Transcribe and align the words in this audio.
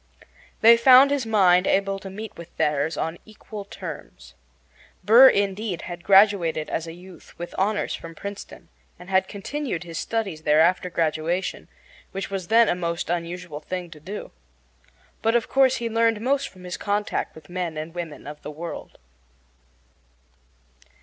They 0.61 0.77
found 0.77 1.11
his 1.11 1.27
mind 1.27 1.67
able 1.67 1.99
to 1.99 2.09
meet 2.09 2.35
with 2.35 2.57
theirs 2.57 2.97
on 2.97 3.19
equal 3.23 3.63
terms. 3.65 4.33
Burr, 5.03 5.29
indeed, 5.29 5.83
had 5.83 6.03
graduated 6.03 6.71
as 6.71 6.87
a 6.87 6.93
youth 6.93 7.37
with 7.37 7.53
honors 7.55 7.93
from 7.93 8.15
Princeton, 8.15 8.69
and 8.97 9.11
had 9.11 9.27
continued 9.27 9.83
his 9.83 9.99
studies 9.99 10.41
there 10.41 10.59
after 10.59 10.89
graduation, 10.89 11.67
which 12.13 12.31
was 12.31 12.47
then 12.47 12.67
a 12.67 12.73
most 12.73 13.11
unusual 13.11 13.59
thing 13.59 13.91
to 13.91 13.99
do. 13.99 14.31
But, 15.21 15.35
of 15.35 15.47
course, 15.47 15.75
he 15.75 15.87
learned 15.87 16.19
most 16.19 16.49
from 16.49 16.63
his 16.63 16.77
contact 16.77 17.35
with 17.35 17.47
men 17.47 17.77
and 17.77 17.93
women 17.93 18.25
of 18.25 18.41
the 18.41 18.49
world. 18.49 18.97